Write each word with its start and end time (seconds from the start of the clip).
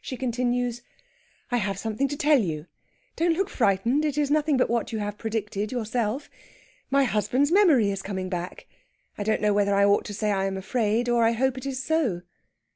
She 0.00 0.16
continues: 0.16 0.82
"I 1.50 1.56
have 1.56 1.76
something 1.76 2.06
to 2.06 2.16
tell 2.16 2.38
you. 2.38 2.66
Don't 3.16 3.32
look 3.32 3.48
frightened. 3.48 4.04
It 4.04 4.16
is 4.16 4.30
nothing 4.30 4.56
but 4.56 4.70
what 4.70 4.92
you 4.92 5.00
have 5.00 5.18
predicted 5.18 5.72
yourself. 5.72 6.30
My 6.88 7.02
husband's 7.02 7.50
memory 7.50 7.90
is 7.90 8.00
coming 8.00 8.28
back. 8.28 8.68
I 9.18 9.24
don't 9.24 9.40
know 9.42 9.52
whether 9.52 9.74
I 9.74 9.84
ought 9.84 10.04
to 10.04 10.14
say 10.14 10.30
I 10.30 10.44
am 10.44 10.56
afraid 10.56 11.08
or 11.08 11.24
I 11.24 11.32
hope 11.32 11.58
it 11.58 11.66
is 11.66 11.82
so...." 11.82 12.22